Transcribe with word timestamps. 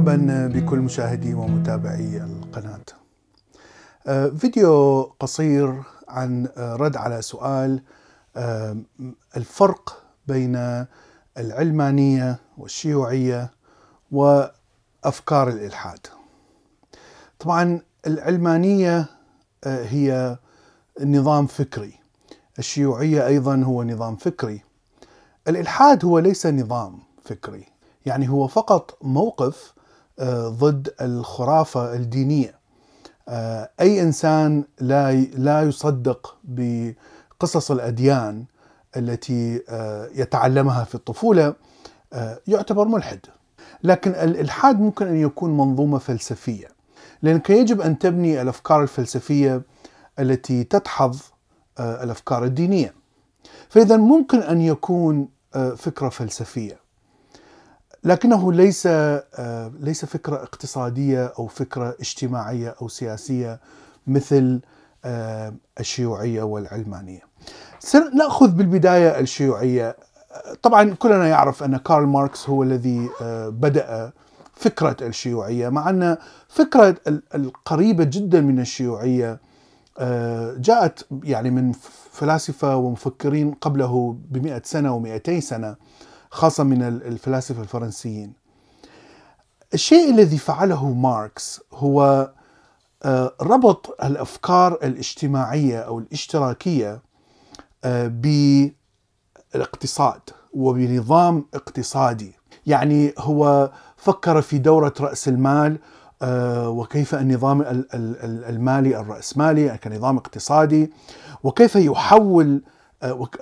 مرحبا 0.00 0.46
بكل 0.54 0.78
مشاهدي 0.78 1.34
ومتابعي 1.34 2.16
القناة. 2.16 2.80
آه، 4.06 4.28
فيديو 4.28 5.02
قصير 5.02 5.82
عن 6.08 6.48
آه، 6.56 6.76
رد 6.76 6.96
على 6.96 7.22
سؤال 7.22 7.82
آه، 8.36 8.76
الفرق 9.36 10.02
بين 10.26 10.86
العلمانية 11.38 12.38
والشيوعية 12.60 13.50
وأفكار 14.12 15.48
الإلحاد. 15.48 16.06
طبعا 17.38 17.80
العلمانية 18.06 19.06
هي 19.64 20.38
نظام 21.00 21.46
فكري. 21.46 21.94
الشيوعية 22.58 23.26
أيضا 23.26 23.56
هو 23.56 23.82
نظام 23.82 24.16
فكري. 24.16 24.62
الإلحاد 25.48 26.04
هو 26.04 26.18
ليس 26.18 26.46
نظام 26.46 26.98
فكري. 27.24 27.64
يعني 28.06 28.28
هو 28.28 28.46
فقط 28.46 28.98
موقف 29.02 29.74
ضد 30.48 30.94
الخرافة 31.00 31.94
الدينية. 31.94 32.60
أي 33.80 34.02
إنسان 34.02 34.64
لا 34.80 35.12
لا 35.20 35.62
يصدق 35.62 36.36
بقصص 36.44 37.70
الأديان 37.70 38.44
التي 38.96 39.62
يتعلمها 40.14 40.84
في 40.84 40.94
الطفولة 40.94 41.54
يعتبر 42.46 42.88
ملحد. 42.88 43.20
لكن 43.84 44.10
الالحاد 44.10 44.80
ممكن 44.80 45.06
أن 45.06 45.16
يكون 45.16 45.56
منظومة 45.56 45.98
فلسفية. 45.98 46.68
لانك 47.22 47.50
يجب 47.50 47.80
أن 47.80 47.98
تبني 47.98 48.42
الأفكار 48.42 48.82
الفلسفية 48.82 49.62
التي 50.18 50.64
تدحض 50.64 51.16
الأفكار 51.80 52.44
الدينية. 52.44 52.94
فإذا 53.68 53.96
ممكن 53.96 54.38
أن 54.38 54.60
يكون 54.60 55.28
فكرة 55.76 56.08
فلسفية. 56.08 56.80
لكنه 58.04 58.52
ليس 58.52 58.86
ليس 59.80 60.04
فكرة 60.04 60.36
اقتصادية 60.36 61.32
أو 61.38 61.46
فكرة 61.46 61.96
اجتماعية 62.00 62.74
أو 62.82 62.88
سياسية 62.88 63.60
مثل 64.06 64.60
الشيوعية 65.80 66.42
والعلمانية. 66.42 67.20
سنأخذ 67.78 68.48
بالبداية 68.48 69.20
الشيوعية 69.20 69.96
طبعا 70.62 70.94
كلنا 70.94 71.28
يعرف 71.28 71.62
أن 71.62 71.76
كارل 71.76 72.06
ماركس 72.06 72.48
هو 72.48 72.62
الذي 72.62 73.10
بدأ 73.48 74.12
فكرة 74.54 74.96
الشيوعية 75.02 75.68
مع 75.68 75.90
أن 75.90 76.16
فكرة 76.48 76.96
القريبة 77.34 78.04
جدا 78.04 78.40
من 78.40 78.60
الشيوعية 78.60 79.40
جاءت 80.56 81.06
يعني 81.24 81.50
من 81.50 81.72
فلاسفة 82.12 82.76
ومفكرين 82.76 83.54
قبله 83.54 84.16
ب 84.30 84.60
سنة 84.64 85.02
و200 85.28 85.38
سنة 85.38 85.76
خاصة 86.30 86.64
من 86.64 86.82
الفلاسفة 86.82 87.62
الفرنسيين. 87.62 88.32
الشيء 89.74 90.10
الذي 90.10 90.38
فعله 90.38 90.92
ماركس 90.92 91.60
هو 91.72 92.30
ربط 93.40 93.96
الأفكار 94.04 94.72
الاجتماعية 94.72 95.78
أو 95.78 95.98
الاشتراكية 95.98 97.02
بالاقتصاد 99.52 100.20
وبنظام 100.54 101.44
اقتصادي 101.54 102.32
يعني 102.66 103.14
هو 103.18 103.70
فكر 103.96 104.42
في 104.42 104.58
دورة 104.58 104.94
رأس 105.00 105.28
المال 105.28 105.78
وكيف 106.66 107.14
النظام 107.14 107.84
المالي 108.48 109.00
الرأسمالي 109.00 109.78
كنظام 109.84 110.16
اقتصادي 110.16 110.92
وكيف 111.44 111.76
يحول 111.76 112.62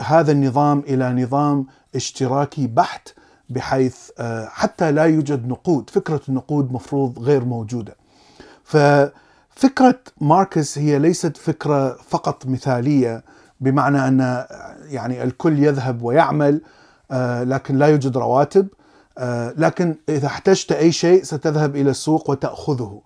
هذا 0.00 0.32
النظام 0.32 0.78
إلى 0.78 1.22
نظام 1.22 1.66
اشتراكي 1.94 2.66
بحت 2.66 3.08
بحيث 3.50 4.10
حتى 4.46 4.92
لا 4.92 5.04
يوجد 5.04 5.48
نقود، 5.48 5.90
فكرة 5.90 6.20
النقود 6.28 6.72
مفروض 6.72 7.18
غير 7.18 7.44
موجودة. 7.44 7.96
ففكرة 8.64 10.00
ماركس 10.20 10.78
هي 10.78 10.98
ليست 10.98 11.36
فكرة 11.36 11.92
فقط 12.08 12.46
مثالية 12.46 13.24
بمعنى 13.60 14.08
أن 14.08 14.44
يعني 14.84 15.22
الكل 15.22 15.58
يذهب 15.58 16.02
ويعمل 16.02 16.60
لكن 17.42 17.78
لا 17.78 17.86
يوجد 17.86 18.16
رواتب 18.16 18.68
لكن 19.56 19.96
إذا 20.08 20.26
احتجت 20.26 20.72
أي 20.72 20.92
شيء 20.92 21.22
ستذهب 21.22 21.76
إلى 21.76 21.90
السوق 21.90 22.30
وتأخذه. 22.30 23.02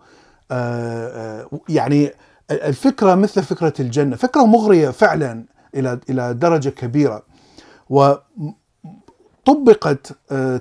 يعني 1.69 2.11
الفكرة 2.51 3.15
مثل 3.15 3.43
فكرة 3.43 3.75
الجنة، 3.81 4.17
فكرة 4.17 4.47
مغرية 4.47 4.91
فعلا 4.91 5.45
إلى 5.75 6.01
إلى 6.11 6.35
درجة 6.35 6.69
كبيرة 6.69 7.23
وطبقت 9.49 10.13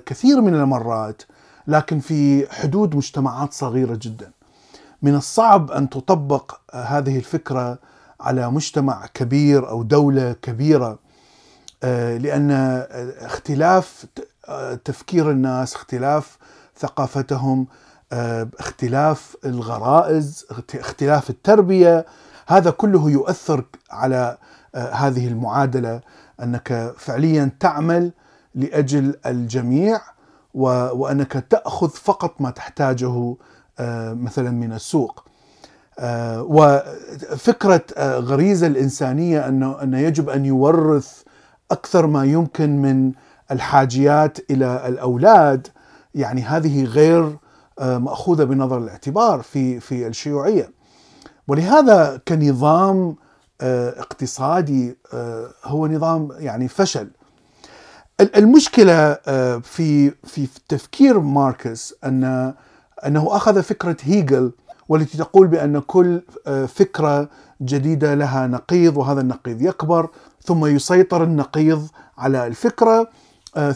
كثير 0.06 0.40
من 0.40 0.54
المرات 0.54 1.22
لكن 1.66 2.00
في 2.00 2.46
حدود 2.52 2.96
مجتمعات 2.96 3.52
صغيرة 3.52 3.98
جدا 4.02 4.30
من 5.02 5.14
الصعب 5.14 5.70
أن 5.70 5.90
تطبق 5.90 6.60
هذه 6.74 7.16
الفكرة 7.16 7.78
على 8.22 8.50
مجتمع 8.50 9.06
كبير 9.14 9.68
أو 9.68 9.82
دولة 9.82 10.32
كبيرة 10.32 10.98
لأن 11.82 12.50
اختلاف 13.20 14.06
تفكير 14.84 15.30
الناس 15.30 15.74
اختلاف 15.74 16.38
ثقافتهم 16.76 17.66
اختلاف 18.58 19.36
الغرائز 19.44 20.46
اختلاف 20.74 21.30
التربية 21.30 22.06
هذا 22.46 22.70
كله 22.70 23.10
يؤثر 23.10 23.64
على 23.90 24.38
هذه 24.74 25.28
المعادلة 25.28 26.00
أنك 26.42 26.94
فعليا 26.98 27.50
تعمل 27.60 28.12
لأجل 28.54 29.14
الجميع 29.26 30.00
وأنك 30.54 31.32
تأخذ 31.50 31.90
فقط 31.90 32.40
ما 32.40 32.50
تحتاجه 32.50 33.36
مثلا 34.14 34.50
من 34.50 34.72
السوق. 34.72 35.24
وفكرة 36.40 37.84
غريزة 38.18 38.66
الإنسانية 38.66 39.48
أنه 39.48 39.82
أنه 39.82 39.98
يجب 39.98 40.28
أن 40.30 40.44
يورث 40.44 41.22
أكثر 41.70 42.06
ما 42.06 42.24
يمكن 42.24 42.82
من 42.82 43.12
الحاجيات 43.50 44.38
إلى 44.50 44.88
الأولاد 44.88 45.68
يعني 46.14 46.42
هذه 46.42 46.84
غير 46.84 47.36
مأخوذة 47.80 48.44
بنظر 48.44 48.78
الاعتبار 48.78 49.42
في 49.42 49.80
في 49.80 50.06
الشيوعية. 50.06 50.70
ولهذا 51.48 52.20
كنظام 52.28 53.16
اقتصادي 53.60 54.96
هو 55.64 55.86
نظام 55.86 56.28
يعني 56.38 56.68
فشل 56.68 57.10
المشكلة 58.20 59.14
في 59.62 60.10
في 60.10 60.48
تفكير 60.68 61.20
ماركس 61.20 61.94
أن 62.04 62.54
أنه 63.06 63.36
أخذ 63.36 63.62
فكرة 63.62 63.96
هيجل 64.02 64.52
والتي 64.92 65.18
تقول 65.18 65.46
بأن 65.46 65.78
كل 65.78 66.22
فكرة 66.68 67.28
جديدة 67.62 68.14
لها 68.14 68.46
نقيض 68.46 68.96
وهذا 68.96 69.20
النقيض 69.20 69.62
يكبر 69.62 70.08
ثم 70.44 70.66
يسيطر 70.66 71.24
النقيض 71.24 71.88
على 72.18 72.46
الفكرة 72.46 73.08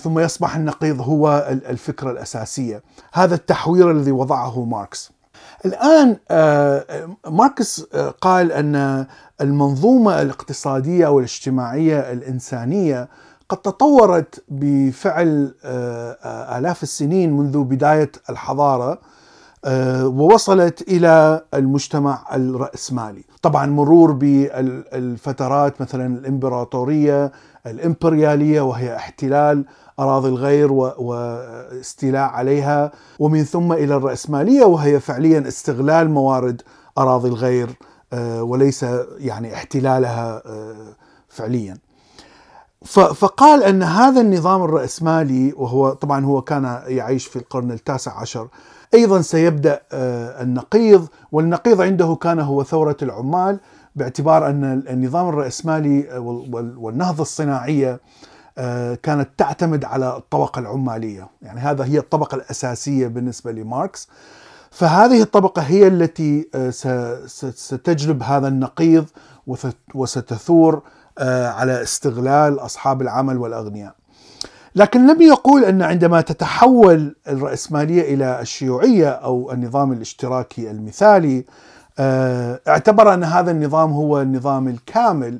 ثم 0.02 0.18
يصبح 0.18 0.56
النقيض 0.56 1.00
هو 1.00 1.48
الفكرة 1.48 2.10
الأساسية. 2.10 2.82
هذا 3.12 3.34
التحوير 3.34 3.90
الذي 3.90 4.12
وضعه 4.12 4.64
ماركس. 4.64 5.12
الآن 5.64 6.16
ماركس 7.30 7.86
قال 8.20 8.52
أن 8.52 9.06
المنظومة 9.40 10.22
الاقتصادية 10.22 11.08
والاجتماعيه 11.08 12.12
الإنسانية 12.12 13.08
قد 13.48 13.56
تطورت 13.56 14.44
بفعل 14.48 15.54
آلاف 16.58 16.82
السنين 16.82 17.36
منذ 17.36 17.64
بداية 17.64 18.12
الحضارة. 18.30 18.98
ووصلت 19.66 20.82
إلى 20.82 21.44
المجتمع 21.54 22.24
الرأسمالي، 22.34 23.24
طبعا 23.42 23.66
مرور 23.66 24.12
بالفترات 24.12 25.80
مثلا 25.80 26.18
الإمبراطورية 26.18 27.32
الإمبريالية 27.66 28.60
وهي 28.60 28.96
احتلال 28.96 29.64
أراضي 30.00 30.28
الغير 30.28 30.72
واستيلاء 30.72 32.30
عليها 32.30 32.92
ومن 33.18 33.44
ثم 33.44 33.72
إلى 33.72 33.96
الرأسمالية 33.96 34.64
وهي 34.64 35.00
فعليا 35.00 35.48
استغلال 35.48 36.10
موارد 36.10 36.62
أراضي 36.98 37.28
الغير 37.28 37.70
وليس 38.40 38.86
يعني 39.18 39.54
احتلالها 39.54 40.42
فعليا. 41.28 41.76
فقال 43.14 43.62
أن 43.62 43.82
هذا 43.82 44.20
النظام 44.20 44.62
الرأسمالي 44.62 45.52
وهو 45.56 45.92
طبعا 45.92 46.24
هو 46.24 46.42
كان 46.42 46.82
يعيش 46.86 47.26
في 47.26 47.36
القرن 47.36 47.72
التاسع 47.72 48.20
عشر 48.20 48.48
أيضا 48.96 49.20
سيبدأ 49.20 49.80
النقيض 50.42 51.08
والنقيض 51.32 51.80
عنده 51.80 52.18
كان 52.20 52.40
هو 52.40 52.64
ثورة 52.64 52.96
العمال 53.02 53.60
باعتبار 53.96 54.50
أن 54.50 54.64
النظام 54.64 55.28
الرأسمالي 55.28 56.18
والنهضة 56.76 57.22
الصناعية 57.22 58.00
آه، 58.58 58.94
كانت 58.94 59.28
تعتمد 59.38 59.84
على 59.84 60.16
الطبقة 60.16 60.58
العمالية. 60.58 61.28
يعني 61.42 61.60
هذا 61.60 61.84
هي 61.84 61.98
الطبقة 61.98 62.34
الأساسية 62.34 63.06
بالنسبة 63.06 63.52
لماركس. 63.52 64.08
فهذه 64.70 65.22
الطبقة 65.22 65.62
هي 65.62 65.86
التي 65.86 66.48
آه، 66.54 66.70
ستجلب 67.36 68.22
هذا 68.22 68.48
النقيض 68.48 69.06
وستثور 69.94 70.82
آه، 71.18 71.48
على 71.48 71.82
استغلال 71.82 72.58
أصحاب 72.58 73.02
العمل 73.02 73.36
والأغنياء. 73.36 73.94
لكن 74.76 75.06
لم 75.06 75.22
يقول 75.22 75.64
أن 75.64 75.82
عندما 75.82 76.20
تتحول 76.20 77.16
الرأسمالية 77.28 78.14
إلى 78.14 78.40
الشيوعية 78.40 79.08
أو 79.08 79.52
النظام 79.52 79.92
الاشتراكي 79.92 80.70
المثالي 80.70 81.44
اعتبر 82.68 83.14
أن 83.14 83.24
هذا 83.24 83.50
النظام 83.50 83.92
هو 83.92 84.20
النظام 84.20 84.68
الكامل 84.68 85.38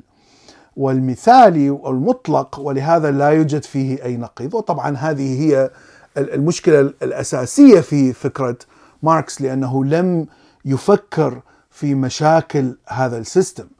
والمثالي 0.77 1.69
والمطلق 1.69 2.59
ولهذا 2.59 3.11
لا 3.11 3.29
يوجد 3.29 3.63
فيه 3.63 4.03
أي 4.03 4.17
نقيض. 4.17 4.53
وطبعا 4.53 4.97
هذه 4.97 5.41
هي 5.41 5.71
المشكلة 6.17 6.79
الأساسية 6.79 7.79
في 7.79 8.13
فكرة 8.13 8.57
ماركس 9.03 9.41
لأنه 9.41 9.85
لم 9.85 10.27
يفكر 10.65 11.41
في 11.71 11.95
مشاكل 11.95 12.75
هذا 12.87 13.17
ال 13.17 13.23
system. 13.23 13.63
آه 13.63 13.76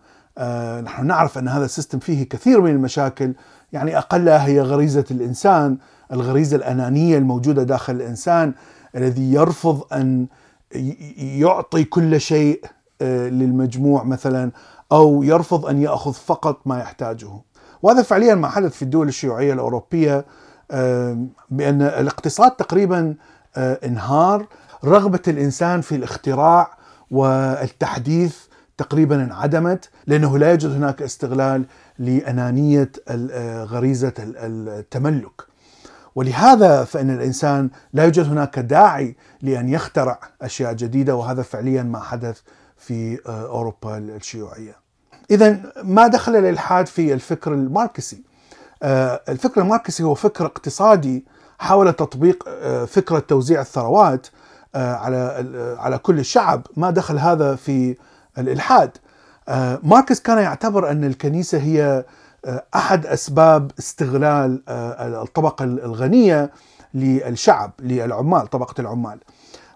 نحن 0.83 1.07
نعرف 1.07 1.37
أن 1.37 1.47
هذا 1.47 1.65
ال 1.65 1.70
system 1.70 1.99
فيه 1.99 2.29
كثير 2.29 2.61
من 2.61 2.71
المشاكل 2.71 3.33
يعني 3.73 3.97
أقلها 3.97 4.45
هي 4.45 4.61
غريزة 4.61 5.05
الإنسان 5.11 5.77
الغريزة 6.13 6.57
الأنانية 6.57 7.17
الموجودة 7.17 7.63
داخل 7.63 7.95
الإنسان 7.95 8.53
الذي 8.95 9.33
يرفض 9.33 9.93
أن 9.93 10.27
يعطي 11.17 11.83
كل 11.83 12.21
شيء 12.21 12.65
آه 13.01 13.29
للمجموع 13.29 14.03
مثلا 14.03 14.51
أو 14.91 15.23
يرفض 15.23 15.65
أن 15.65 15.81
يأخذ 15.81 16.13
فقط 16.13 16.67
ما 16.67 16.79
يحتاجه. 16.79 17.29
وهذا 17.81 18.01
فعليا 18.01 18.35
ما 18.35 18.49
حدث 18.49 18.71
في 18.71 18.81
الدول 18.81 19.07
الشيوعية 19.07 19.53
الأوروبية 19.53 20.25
بأن 21.49 21.81
الاقتصاد 21.81 22.51
تقريبا 22.51 23.15
آه، 23.55 23.79
انهار، 23.85 24.47
رغبة 24.85 25.21
الإنسان 25.27 25.81
في 25.81 25.95
الاختراع 25.95 26.77
والتحديث 27.11 28.37
تقريبا 28.77 29.15
انعدمت 29.15 29.89
لأنه 30.07 30.37
لا 30.37 30.49
يوجد 30.49 30.69
هناك 30.69 31.01
استغلال 31.01 31.65
لأنانية 31.99 32.91
آه، 33.09 33.63
غريزة 33.63 34.13
التملك. 34.19 35.41
ولهذا 36.15 36.83
فإن 36.83 37.09
الإنسان 37.09 37.69
لا 37.93 38.03
يوجد 38.03 38.25
هناك 38.25 38.59
داعي 38.59 39.15
لأن 39.41 39.69
يخترع 39.69 40.19
أشياء 40.41 40.73
جديدة 40.73 41.15
وهذا 41.15 41.41
فعليا 41.41 41.83
ما 41.83 41.99
حدث 41.99 42.39
في 42.77 43.19
آه، 43.27 43.47
أوروبا 43.47 43.97
الشيوعية. 43.97 44.75
اذا 45.31 45.59
ما 45.83 46.07
دخل 46.07 46.35
الإلحاد 46.35 46.87
في 46.87 47.13
الفكر 47.13 47.53
الماركسي؟ 47.53 48.23
آه، 48.83 49.21
الفكر 49.29 49.61
الماركسي 49.61 50.03
هو 50.03 50.13
فكر 50.13 50.45
اقتصادي 50.45 51.25
حاول 51.59 51.93
تطبيق 51.93 52.49
فكرة 52.85 53.19
توزيع 53.19 53.61
الثروات 53.61 54.27
على 54.75 55.75
على 55.79 55.97
كل 55.97 56.19
الشعب، 56.19 56.67
ما 56.75 56.91
دخل 56.91 57.17
هذا 57.19 57.55
في 57.55 57.95
الإلحاد. 58.37 58.97
ماركس 59.83 60.19
كان 60.19 60.37
يعتبر 60.37 60.91
أن 60.91 61.03
الكنيسة 61.03 61.57
هي 61.57 62.05
أحد 62.75 63.05
أسباب 63.05 63.71
استغلال 63.79 64.61
الطبقة 64.69 65.63
الغنية 65.65 66.51
للشعب 66.93 67.71
للعمال 67.79 68.47
طبقة 68.47 68.81
العمال. 68.81 69.19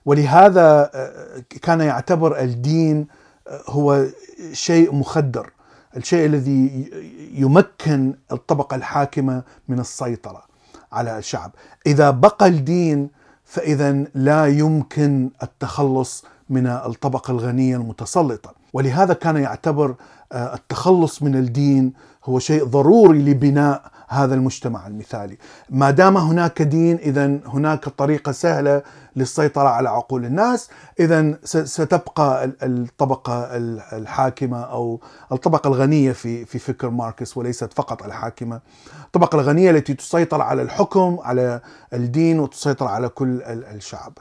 ولهذا 0.05 0.89
آه، 0.95 1.43
كان 1.61 1.81
يعتبر 1.81 2.39
الدين 2.39 3.07
آه، 3.47 3.61
هو 3.67 4.05
شيء 4.51 4.95
مخدر 4.95 5.49
الشيء 5.97 6.25
الذي 6.25 6.89
يمكن 7.33 8.13
الطبقة 8.31 8.75
الحاكمة 8.75 9.43
من 9.67 9.79
السيطرة 9.79 10.43
على 10.91 11.17
الشعب 11.17 11.51
إذا 11.85 12.09
بقى 12.09 12.47
الدين 12.47 13.09
فإذا 13.45 13.91
لا 14.15 14.45
يمكن 14.47 15.29
التخلص 15.43 16.25
من 16.51 16.67
الطبقة 16.67 17.31
الغنية 17.31 17.75
المتسلطة. 17.75 18.53
ولهذا 18.73 19.13
كان 19.13 19.37
يعتبر 19.37 19.95
آه، 20.31 20.55
التخلص 20.55 21.23
من 21.23 21.35
الدين 21.35 21.93
هو 22.25 22.39
شيء 22.39 22.63
ضروري 22.65 23.19
لبناء 23.19 23.91
هذا 24.07 24.35
المجتمع 24.35 24.87
المثالي. 24.87 25.37
ما 25.69 25.91
دام 25.91 26.17
هناك 26.17 26.61
دين 26.61 26.95
اذا 26.97 27.39
هناك 27.45 27.89
طريقة 27.89 28.31
سهلة 28.31 28.81
للسيطرة 29.15 29.69
على 29.69 29.89
عقول 29.89 30.25
الناس. 30.25 30.69
اذا 30.99 31.37
ستبقى 31.43 32.51
الطبقة 32.63 33.49
الحاكمة 33.97 34.61
أو 34.61 34.99
الطبقة 35.31 35.67
الغنية 35.67 36.11
في 36.11 36.45
في 36.45 36.59
فكر 36.59 36.89
ماركس 36.89 37.37
وليست 37.37 37.73
فقط 37.73 38.03
الحاكمة. 38.03 38.61
الطبقة 39.05 39.35
الغنية 39.35 39.71
التي 39.71 39.93
تسيطر 39.93 40.41
على 40.41 40.61
الحكم 40.61 41.17
على 41.21 41.61
الدين 41.93 42.39
وتسيطر 42.39 42.87
على 42.87 43.09
كل 43.09 43.41
الشعب. 43.45 44.17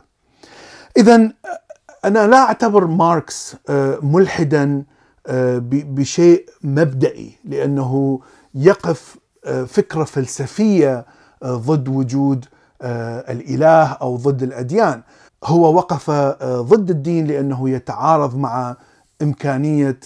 اذا 0.97 1.33
أنا 2.05 2.27
لا 2.27 2.37
أعتبر 2.37 2.87
ماركس 2.87 3.57
آه، 3.69 3.99
ملحدا 4.03 4.85
آه، 5.27 5.59
بشيء 5.65 6.49
مبدئي 6.63 7.33
لأنه 7.45 8.21
يقف 8.55 9.17
آه، 9.45 9.65
فكرة 9.65 10.05
فلسفية 10.05 11.07
ضد 11.45 11.89
وجود 11.89 12.45
الإله 12.83 13.85
أو 13.93 14.17
ضد 14.17 14.43
الأديان. 14.43 15.03
هو 15.45 15.75
وقف 15.75 16.11
ضد 16.45 16.91
الدين 16.91 17.27
لأنه 17.27 17.71
يتعارض 17.71 18.37
مع 18.37 18.77
إمكانية 19.23 20.01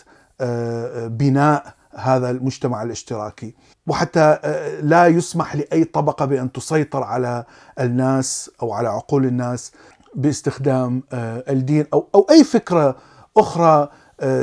بناء 1.07 1.75
هذا 1.95 2.31
المجتمع 2.31 2.83
الاشتراكي. 2.83 3.55
وحتى 3.87 4.39
لا 4.83 5.07
يسمح 5.07 5.57
لأي 5.57 5.85
طبقة 5.85 6.25
بأن 6.25 6.53
تسيطر 6.53 7.03
على 7.03 7.45
الناس 7.81 8.51
أو 8.63 8.73
على 8.73 8.89
عقول 8.89 9.27
الناس. 9.27 9.73
باستخدام 10.17 11.03
الدين 11.13 11.87
أو 11.93 12.09
أو 12.15 12.27
أي 12.31 12.45
فكرة 12.45 12.97
أخرى 13.37 13.89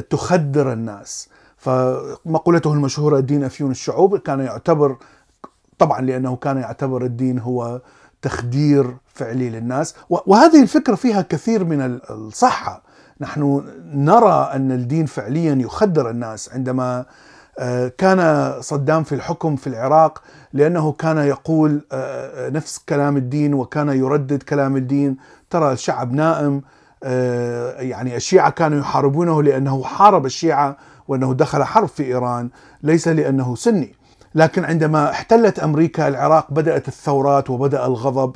تخدر 0.10 0.74
الناس. 0.74 1.30
فمقولته 1.58 2.74
المشهورة 2.74 3.18
الدين 3.18 3.44
أفيون 3.44 3.72
الشعوب 3.72 4.18
كان 4.18 4.40
يعتبر 4.40 4.98
طبعا 5.78 6.02
لأنه 6.02 6.36
كان 6.36 6.58
يعتبر 6.58 7.06
الدين 7.06 7.40
هو 7.40 7.82
تخدير 8.22 8.98
فعلي 9.14 9.50
للناس. 9.50 9.96
وهذه 10.10 10.62
الفكرة 10.62 10.96
فيها 10.96 11.22
كثير 11.22 11.64
من 11.64 12.00
الصحة. 12.10 12.84
نحن 13.22 13.64
نرى 13.94 14.50
أن 14.54 14.72
الدين 14.72 15.06
فعليا 15.06 15.56
يخدر 15.56 16.10
الناس 16.10 16.54
عندما 16.54 17.00
آه، 17.00 17.06
كان 17.98 18.52
صدام 18.62 19.04
في 19.04 19.16
الحكم 19.16 19.56
في 19.56 19.68
العراق 19.68 20.22
لأنه 20.54 20.92
كان 20.92 21.18
يقول 21.18 21.86
آه، 21.92 22.50
نفس 22.50 22.78
كلام 22.90 23.18
الدين 23.18 23.54
وكان 23.54 23.90
يردد 23.90 24.44
كلام 24.44 24.78
الدين. 24.78 25.18
ترى 25.50 25.72
الشعب 25.72 26.14
نائم 26.14 26.62
آه، 27.04 27.82
يعني 27.82 28.16
الشيعة 28.16 28.50
كانوا 28.50 28.80
يحاربونه 28.80 29.44
لأنه 29.44 29.84
حارب 29.84 30.26
الشيعة 30.26 30.78
وأنه 31.08 31.34
دخل 31.34 31.64
حرب 31.64 31.88
في 31.88 32.04
إيران 32.04 32.50
ليس 32.84 33.08
لأنه 33.08 33.56
سني. 33.56 33.96
لكن 34.36 34.66
عندما 34.66 35.10
احتلت 35.10 35.60
أمريكا 35.60 36.08
العراق 36.08 36.52
بدأت 36.54 36.88
الثورات 36.88 37.50
وبدأ 37.50 37.86
الغضب 37.86 38.36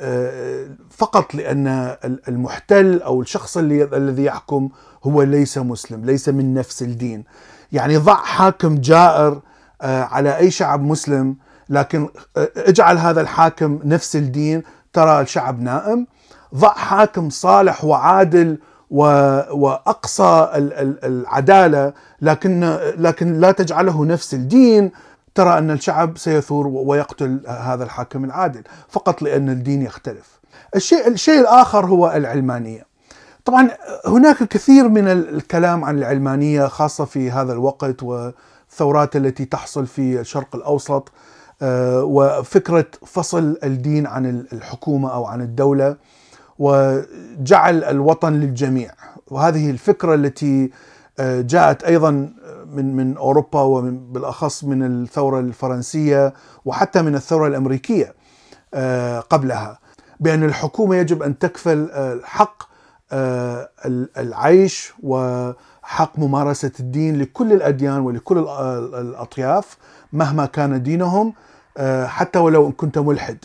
آه، 0.00 0.66
فقط 0.90 1.34
لأن 1.34 1.96
المحتل 2.28 3.02
أو 3.02 3.20
الشخص 3.20 3.56
الذي 3.56 4.24
يحكم 4.24 4.68
هو 5.04 5.22
ليس 5.22 5.58
مسلم 5.58 6.04
ليس 6.04 6.28
من 6.28 6.54
نفس 6.54 6.82
الدين. 6.82 7.24
يعني 7.72 7.96
ضع 7.96 8.14
حاكم 8.14 8.74
جائر 8.80 9.40
آه، 9.82 10.02
على 10.02 10.36
أي 10.36 10.50
شعب 10.50 10.82
مسلم 10.82 11.36
لكن 11.68 12.08
آه، 12.36 12.48
اجعل 12.56 12.98
هذا 12.98 13.20
الحاكم 13.20 13.80
نفس 13.84 14.16
الدين 14.16 14.62
ترى 14.92 15.20
الشعب 15.20 15.60
نائم 15.60 16.06
ضع 16.54 16.72
حاكم 16.72 17.30
صالح 17.30 17.84
وعادل 17.84 18.58
وأقصى 18.90 20.48
العدالة 21.04 21.92
لكن 22.20 22.78
لكن 22.98 23.40
لا 23.40 23.50
تجعله 23.50 24.04
نفس 24.04 24.34
الدين 24.34 24.90
ترى 25.34 25.58
أن 25.58 25.70
الشعب 25.70 26.18
سيثور 26.18 26.66
ويقتل 26.66 27.40
هذا 27.48 27.84
الحاكم 27.84 28.24
العادل 28.24 28.62
فقط 28.88 29.22
لأن 29.22 29.48
الدين 29.48 29.82
يختلف. 29.82 30.40
الشيء 30.76 31.08
الشيء 31.08 31.40
الآخر 31.40 31.86
هو 31.86 32.12
العلمانية. 32.16 32.85
طبعا 33.46 33.70
هناك 34.06 34.42
كثير 34.42 34.88
من 34.88 35.08
الكلام 35.08 35.84
عن 35.84 35.98
العلمانية 35.98 36.66
خاصة 36.66 37.04
في 37.04 37.30
هذا 37.30 37.52
الوقت 37.52 38.02
والثورات 38.02 39.16
التي 39.16 39.44
تحصل 39.44 39.86
في 39.86 40.20
الشرق 40.20 40.56
الأوسط 40.56 41.12
آه، 41.62 42.04
وفكرة 42.04 42.86
فصل 43.06 43.58
الدين 43.64 44.06
عن 44.06 44.46
الحكومة 44.52 45.12
أو 45.14 45.24
عن 45.24 45.40
الدولة 45.40 45.96
وجعل 46.58 47.84
الوطن 47.84 48.32
للجميع. 48.32 48.90
وهذه 49.30 49.70
الفكرة 49.70 50.14
التي 50.14 50.70
آه، 51.18 51.40
جاءت 51.40 51.84
أيضا 51.84 52.10
من 52.72 52.96
من 52.96 53.16
أوروبا 53.16 53.60
ومن 53.60 54.12
بالأخص 54.12 54.64
من 54.64 54.82
الثورة 54.82 55.40
الفرنسية 55.40 56.34
وحتى 56.64 57.02
من 57.02 57.14
الثورة 57.14 57.46
الأمريكية 57.46 58.14
آه، 58.74 59.20
قبلها 59.20 59.78
بأن 60.20 60.44
الحكومة 60.44 60.96
يجب 60.96 61.22
أن 61.22 61.38
تكفل 61.38 61.90
حق 62.24 62.75
العيش 63.12 64.94
وحق 65.02 66.18
ممارسة 66.18 66.72
الدين 66.80 67.18
لكل 67.18 67.52
الأديان 67.52 68.00
ولكل 68.00 68.38
الأطياف 68.38 69.76
مهما 70.12 70.46
كان 70.46 70.82
دينهم 70.82 71.34
حتى 72.04 72.38
ولو 72.38 72.72
كنت 72.72 72.98
ملحد 72.98 73.38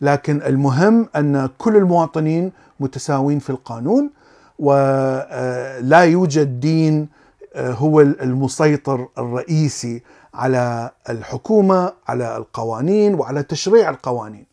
لكن 0.00 0.42
المهم 0.42 1.08
أن 1.16 1.48
كل 1.58 1.76
المواطنين 1.76 2.52
متساوين 2.80 3.38
في 3.38 3.50
القانون 3.50 4.10
ولا 4.58 6.00
يوجد 6.04 6.60
دين 6.60 7.08
هو 7.56 8.00
المسيطر 8.00 9.08
الرئيسي 9.18 10.02
على 10.34 10.90
الحكومة 11.08 11.92
على 12.08 12.36
القوانين 12.36 13.14
وعلى 13.14 13.42
تشريع 13.42 13.90
القوانين. 13.90 14.46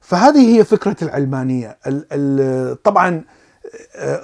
فهذه 0.00 0.56
هي 0.58 0.64
فكرة 0.64 0.96
العلمانية، 1.02 1.78
طبعا 2.84 3.22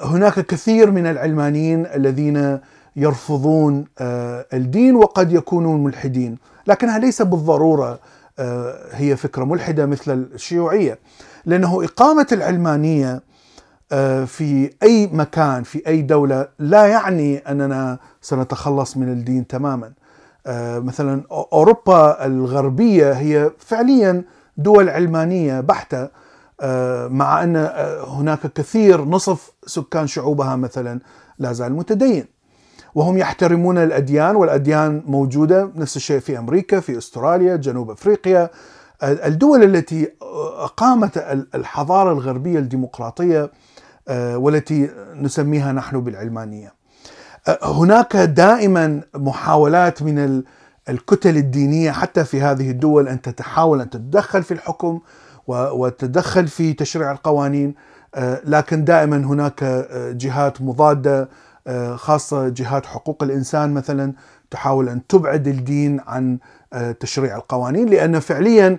هناك 0.03 0.41
كثير 0.41 0.91
من 0.91 1.07
العلمانيين 1.07 1.87
الذين 1.87 2.59
يرفضون 2.97 3.85
الدين 4.53 4.97
وقد 4.97 5.33
يكونون 5.33 5.85
ملحدين، 5.85 6.39
لكنها 6.67 6.99
ليس 6.99 7.23
بالضرورة 7.23 7.99
هي 8.91 9.17
فكرة 9.17 9.45
ملحدة 9.45 9.87
مثل 9.87 10.29
الشيوعية، 10.35 10.99
لأنه 11.47 11.85
إقامة 11.85 12.27
العلمانية 12.33 13.23
في 14.27 14.71
أي 14.83 15.07
مكان 15.13 15.63
في 15.63 15.87
أي 15.87 16.03
دولة 16.03 16.49
لا 16.59 16.87
يعني 16.87 17.39
أننا 17.39 17.99
سنتخلص 18.21 18.97
من 18.97 19.09
الدين 19.09 19.47
تماما. 19.47 19.93
مثلا 20.79 21.23
أوروبا 21.31 22.27
الغربية 22.27 23.13
هي 23.13 23.51
فعليا 23.59 24.23
دول 24.57 24.89
علمانية 24.89 25.61
بحتة 25.61 26.09
مع 27.11 27.43
أن 27.43 27.57
هناك 28.07 28.53
كثير 28.53 29.05
نصف 29.05 29.53
سكان 29.67 30.07
شعوبها 30.07 30.57
مثلا 30.57 31.01
لا 31.39 31.53
زال 31.53 31.73
متدين. 31.73 32.25
وهم 32.95 33.19
يحترمون 33.19 33.79
الأديان 33.79 34.37
والأديان 34.37 35.03
موجودة 35.07 35.71
نفس 35.77 35.97
الشيء 35.97 36.21
في 36.21 36.39
أمريكا 36.39 36.81
في 36.81 36.99
أستراليا 36.99 37.57
جنوب 37.57 37.91
أفريقيا. 37.91 38.51
الدول 39.03 39.63
التي 39.63 40.13
اقامت 40.59 41.19
الحضارة 41.55 42.13
الغربية 42.13 42.59
الديمقراطية 42.59 43.51
والتي 44.11 44.91
نسميها 45.15 45.73
نحن 45.73 46.01
بالعلمانية. 46.01 46.75
هناك 47.63 48.17
دائما 48.17 49.01
محاولات 49.15 50.03
من 50.03 50.43
الكتل 50.89 51.37
الدينية 51.37 51.91
حتى 51.91 52.25
في 52.25 52.41
هذه 52.41 52.71
الدول 52.71 53.09
أن 53.09 53.23
تتحاول 53.23 53.81
أن 53.81 53.91
تتدخل 53.91 54.43
في 54.43 54.55
الحكم. 54.55 55.01
وتتدخل 55.49 56.49
في 56.49 56.73
تشريع 56.73 57.13
القوانين. 57.13 57.75
لكن 58.45 58.85
دائما 58.85 59.17
هناك 59.17 59.65
جهات 60.13 60.63
مضادة 60.63 61.29
خاصة 61.95 62.49
جهات 62.49 62.87
حقوق 62.87 63.23
الإنسان 63.23 63.75
مثلا 63.75 64.13
تحاول 64.51 64.89
أن 64.89 65.07
تبعد 65.07 65.49
الدين 65.49 66.01
عن 66.07 66.39
تشريع 67.01 67.37
القوانين 67.37 67.89
لأن 67.89 68.19
فعليا 68.21 68.79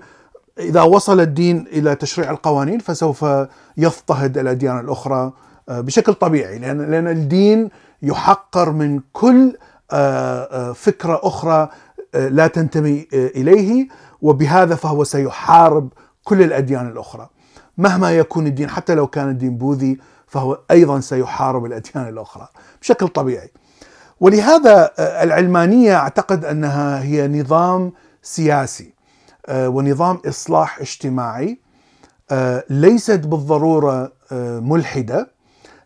إذا 0.60 0.82
وصل 0.82 1.20
الدين 1.20 1.68
إلى 1.68 1.96
تشريع 1.96 2.32
القوانين 2.32 2.80
فسوف 2.80 3.26
يضطهد 3.78 4.38
الأديان 4.38 4.80
الأخرى 4.80 5.34
بشكل 5.68 6.14
طبيعي 6.14 6.60
لأن 6.60 6.92
لأن 6.92 7.08
الدين 7.08 7.70
يحقر 8.02 8.72
من 8.72 9.00
كل 9.14 9.58
فكرة 10.76 11.20
أخرى 11.24 11.70
لا 12.14 12.48
تنتمي 12.48 13.08
إليه 13.14 13.88
وبهذا 14.22 14.76
فهو 14.76 15.04
سيحارب 15.04 15.90
كل 16.24 16.42
الأديان 16.42 16.88
الأخرى. 16.88 17.30
مهما 17.78 18.12
يكون 18.12 18.48
الدين 18.48 18.70
حتى 18.70 18.96
لو 18.96 19.08
كان 19.08 19.30
الدين 19.30 19.58
بوذي 19.58 19.98
فهو 20.28 20.60
أيضا 20.72 21.00
سيحارب 21.00 21.66
الأديان 21.66 22.08
الأخرى 22.08 22.48
بشكل 22.82 23.08
طبيعي. 23.08 23.52
ولهذا 24.20 24.92
العلمانية 25.00 25.96
أعتقد 25.96 26.46
أنها 26.46 27.04
هي 27.04 27.28
نظام 27.28 27.92
سياسي 28.22 28.94
ونظام 29.50 30.20
إصلاح 30.28 30.80
اجتماعي 30.80 31.60
ليست 32.70 33.20
بالضرورة 33.20 34.12
ملحدة 34.62 35.32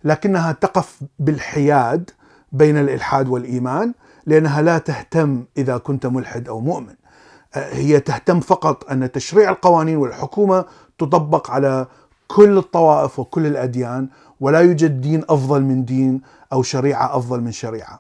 لكنها 0.04 0.52
تقف 0.52 1.00
بالحياد 1.20 2.10
بين 2.52 2.78
الإلحاد 2.78 3.28
والإيمان 3.28 3.94
لأنها 4.26 4.62
لا 4.62 4.78
تهتم 4.78 5.46
إذا 5.58 5.78
كنت 5.78 6.06
ملحد 6.06 6.48
أو 6.48 6.60
مؤمن. 6.60 6.96
هي 7.56 8.00
تهتم 8.00 8.40
فقط 8.40 8.92
أن 8.92 9.12
تشريع 9.12 9.50
القوانين 9.50 9.98
والحكومة 9.98 10.66
تطبق 10.98 11.52
على 11.52 11.88
كل 12.28 12.58
الطوائف 12.58 13.20
وكل 13.20 13.46
الأديان 13.46 14.08
ولا 14.40 14.60
يوجد 14.60 15.02
دين 15.02 15.24
أفضل 15.30 15.62
من 15.62 15.86
دين 15.86 16.22
أو 16.54 16.64
شريعة 16.64 17.18
أفضل 17.18 17.42
من 17.42 17.52
شريعة. 17.52 18.00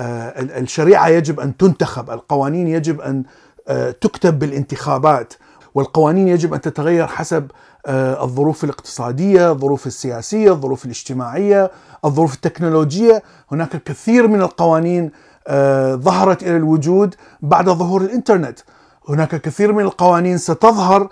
الشريعة 0.00 1.08
يجب 1.08 1.40
أن 1.40 1.56
تنتخب، 1.56 2.10
القوانين 2.10 2.68
يجب 2.68 3.00
أن 3.00 3.24
تكتب 4.00 4.38
بالانتخابات، 4.38 5.34
والقوانين 5.74 6.28
يجب 6.28 6.54
أن 6.54 6.60
تتغير 6.60 7.06
حسب 7.06 7.50
الظروف 7.88 8.64
الاقتصادية، 8.64 9.50
الظروف 9.50 9.86
السياسية، 9.86 10.52
الظروف 10.52 10.84
الاجتماعية، 10.84 11.70
الظروف 12.04 12.34
التكنولوجية، 12.34 13.22
هناك 13.52 13.82
كثير 13.82 14.26
من 14.26 14.40
القوانين 14.40 15.10
ظهرت 15.94 16.42
إلى 16.42 16.56
الوجود 16.56 17.14
بعد 17.40 17.68
ظهور 17.70 18.00
الإنترنت. 18.00 18.58
هناك 19.08 19.40
كثير 19.40 19.72
من 19.72 19.82
القوانين 19.82 20.38
ستظهر 20.38 21.02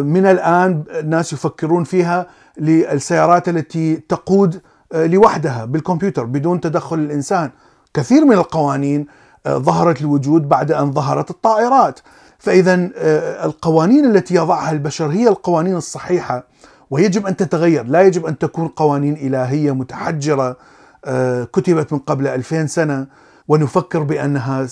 من 0.00 0.26
الآن 0.26 0.84
الناس 0.90 1.32
يفكرون 1.32 1.84
فيها 1.84 2.26
للسيارات 2.58 3.48
التي 3.48 3.96
تقود 3.96 4.60
لوحدها 4.94 5.64
بالكمبيوتر 5.64 6.24
بدون 6.24 6.60
تدخل 6.60 6.98
الإنسان. 6.98 7.50
كثير 7.94 8.24
من 8.24 8.32
القوانين 8.32 9.06
ظهرت 9.48 10.02
للوجود 10.02 10.48
بعد 10.48 10.72
أن 10.72 10.92
ظهرت 10.92 11.30
الطائرات. 11.30 12.00
فاذا 12.38 12.90
القوانين 13.44 14.04
التي 14.04 14.34
يضعها 14.34 14.70
البشر 14.70 15.06
هي 15.06 15.28
القوانين 15.28 15.76
الصحيحة 15.76 16.44
ويجب 16.90 17.26
أن 17.26 17.36
تتغير، 17.36 17.86
لا 17.86 18.02
يجب 18.02 18.26
أن 18.26 18.38
تكون 18.38 18.68
قوانين 18.68 19.14
إلهية 19.14 19.74
متحجرة 19.74 20.56
كتبت 21.52 21.92
من 21.92 21.98
قبل 21.98 22.26
2000 22.26 22.66
سنة 22.66 23.06
ونفكر 23.48 24.02
بأنها 24.02 24.66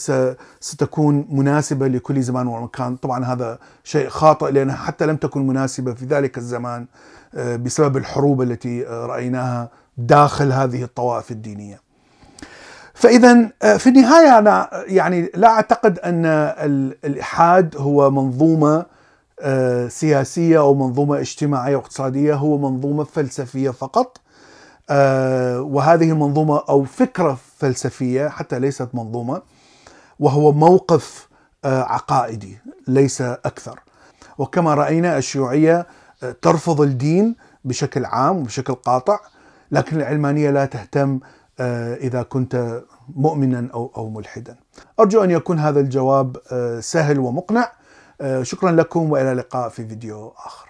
ستكون 0.61 1.27
مناسبة 1.31 1.89
لكل 1.89 2.23
زمان 2.23 2.47
ومكان، 2.47 2.97
طبعا 2.97 3.25
هذا 3.25 3.59
شيء 3.85 4.09
خاطئ 4.09 4.51
لانها 4.51 4.77
حتى 4.77 5.07
لم 5.07 5.17
تكن 5.17 5.47
مناسبة 5.47 5.95
في 5.95 6.05
ذلك 6.05 6.39
الزمان 6.39 6.87
بسبب 7.35 7.97
الحروب 7.97 8.43
التي 8.43 8.83
رأيناها 8.83 9.69
داخل 9.99 10.53
هذه 10.53 10.83
الطوائف 10.83 11.31
الدينية. 11.31 11.81
فاذا 12.95 13.51
في 13.79 13.87
النهاية 13.87 14.39
أنا 14.39 14.69
يعني 14.87 15.31
لا 15.35 15.49
أعتقد 15.49 15.99
أن 15.99 16.27
الالحاد 16.27 17.77
هو 17.77 18.11
منظومة 18.11 18.87
سياسية 19.89 20.59
أو 20.59 20.75
منظومة 20.75 21.21
اجتماعية 21.21 21.77
واقتصاديه 21.77 22.35
هو 22.35 22.59
منظومة 22.59 23.05
فلسفية 23.05 23.71
فقط 23.71 24.21
وهذه 24.91 26.13
منظومه 26.13 26.63
أو 26.69 26.85
فكرة 26.85 27.39
فلسفية 27.57 28.29
حتى 28.29 28.59
ليست 28.59 28.89
منظومة 28.95 29.43
وهو 30.21 30.53
موقف 30.53 31.29
عقائدي 31.65 32.59
ليس 32.89 33.21
أكثر 33.21 33.81
وكما 34.39 34.75
رأينا 34.75 35.19
الشيوعية 35.19 35.87
ترفض 36.43 36.81
الدين 36.81 37.37
بشكل 37.65 38.05
عام 38.05 38.37
وبشكل 38.37 38.75
قاطع 38.75 39.19
لكن 39.71 39.97
العلمانية 39.97 40.51
لا 40.51 40.65
تهتم 40.65 41.21
إذا 42.01 42.23
كنت 42.23 42.83
مؤمنا 43.17 43.69
أو 43.75 43.93
أو 43.97 44.11
ملحدا. 44.11 44.57
أرجو 45.01 45.25
أن 45.25 45.31
يكون 45.31 45.59
هذا 45.59 45.81
الجواب 45.81 46.37
سهل 46.81 47.19
ومقنع. 47.19 47.73
شكرا 48.43 48.71
لكم 48.71 49.13
وإلى 49.13 49.33
اللقاء 49.33 49.69
في 49.69 49.89
فيديو 49.89 50.29
آخر. 50.29 50.69